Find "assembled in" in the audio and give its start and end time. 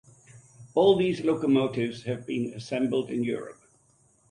2.55-3.23